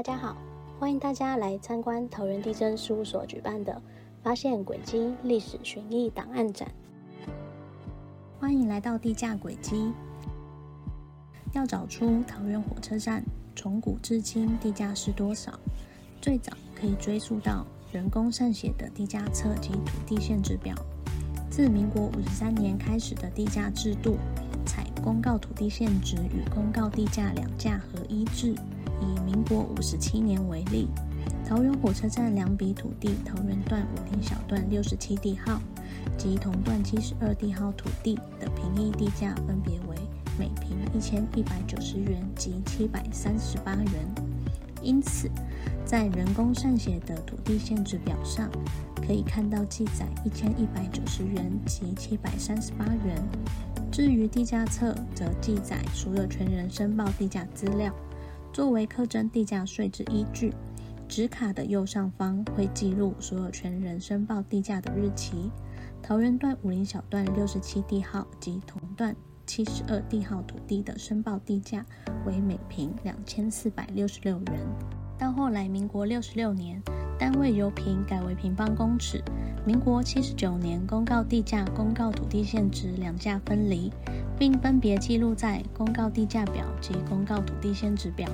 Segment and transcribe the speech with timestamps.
[0.00, 0.34] 大家好，
[0.78, 3.82] 欢迎大家来参观桃园地震事务所举办的
[4.24, 6.66] “发现轨迹历史寻艺档案展”。
[8.40, 9.92] 欢迎来到地价轨迹，
[11.52, 13.22] 要找出桃园火车站
[13.54, 15.52] 从古至今地价是多少，
[16.18, 20.74] 最早可以追溯到人工善写的地价册及土地限制表。
[21.50, 24.16] 自民国五十三年开始的地价制度，
[24.64, 28.54] 采公告土地限值与公告地价两价合一制。
[29.00, 30.88] 以民国五十七年为例，
[31.46, 35.60] 桃园火车站两笔土地，桃园段五林小段六十七地号
[36.16, 39.96] 及同段七十二地号土地的平议地价分别为
[40.38, 44.14] 每平一千一百九十元及七百三十八元。
[44.82, 45.30] 因此，
[45.84, 48.48] 在人工善写的土地限制表上，
[49.06, 53.22] 可以看到记载一千一百九十元及七百三十八元。
[53.92, 57.94] 至于地价册，则记载所有权人申报地价资料。
[58.52, 60.52] 作为课征地价税之依据，
[61.06, 65.50] 纸卡的右上方会记录所有权人申报地价的日期。
[66.02, 69.14] 桃园段五林小段六十七地号及同段
[69.46, 71.86] 七十二地号土地的申报地价
[72.26, 74.66] 为每平两千四百六十六元。
[75.16, 76.82] 到后来，民国六十六年，
[77.18, 79.22] 单位由平改为平方公尺。
[79.64, 83.92] 民国七十九年，公告地价、公告土地限值两价分离，
[84.40, 88.26] 并分别记录在公告地价表及公告土地限值表。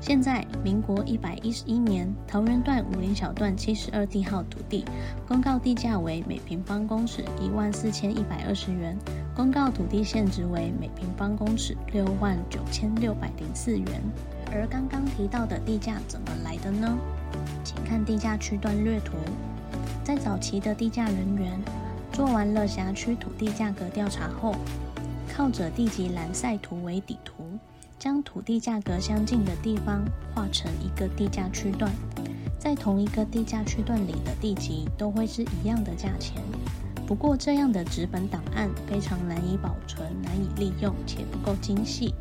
[0.00, 4.86] 现在，民国一百一十一年，桃园段五林小段七十二地号土地
[5.28, 8.96] 公告地价为每平方公尺一万四千一百二十元，
[9.36, 13.86] 公告土地限值为每平方公尺六万九千六百零四元。
[14.50, 16.96] 而刚刚提到的地价怎么来的呢？
[17.62, 19.12] 请看地价区段略图。
[20.02, 21.52] 在早期的地价人员
[22.10, 24.54] 做完了辖区土地价格调查后，
[25.34, 27.58] 靠着地级蓝赛图为底图，
[27.98, 31.90] 将土地价格相近的地方画成一个地价区段。
[32.58, 36.42] 在同一个地价区段里的地级都会是一样的价钱。
[37.06, 42.14] 不过，这样的纸本档案非常难以保存、难以利用，且不够精细。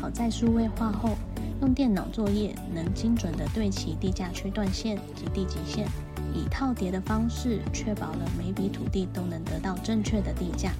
[0.00, 1.16] 好在数位化后，
[1.62, 5.88] 用电脑作业能精准地对齐地价区段线及地级线。
[6.32, 10.72] 以套叠的方式，确保了每笔土地都能得到正确的地价，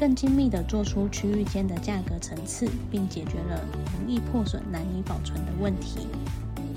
[0.00, 3.62] 更精密地做出区域间的价格层次，并解决了
[3.92, 6.06] 容易破损、难以保存的问题。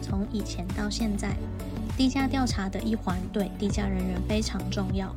[0.02, 1.34] 从以前到现在，
[1.96, 5.16] 地价调查的一环对地价人员非常重要，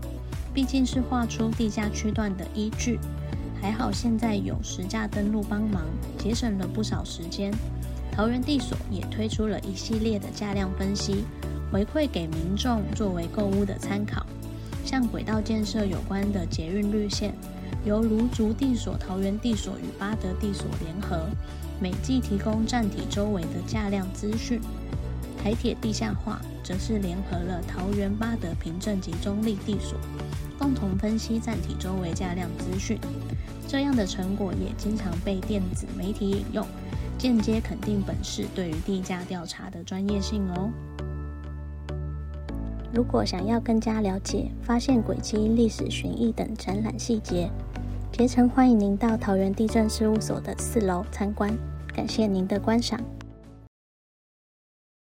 [0.55, 3.01] 毕竟是画出地价区段的依据。
[3.61, 5.83] 还好现在有实价登录帮忙，
[6.17, 7.53] 节省了不少时间。
[8.13, 11.25] 桃园地所也推出了一系列的价量分析。
[11.73, 14.25] 回馈给民众作为购物的参考，
[14.85, 17.35] 像轨道建设有关的捷运绿线，
[17.87, 21.29] 由芦竹地所、桃园地所与八德地所联合，
[21.81, 24.59] 每季提供站体周围的价量资讯；
[25.41, 29.97] 台铁地下化则是联合了桃园八德平镇及中立地所，
[30.59, 32.99] 共同分析站体周围价量资讯。
[33.69, 36.67] 这样的成果也经常被电子媒体引用，
[37.17, 40.71] 间接肯定本市对于地价调查的专业性哦。
[42.93, 47.51] 如果想要更加了解发现轨迹、历史寻艺等展览细节，
[48.17, 51.55] 竭诚欢迎您到桃园地震事务所的四楼参观。
[51.95, 52.99] 感谢您的观赏。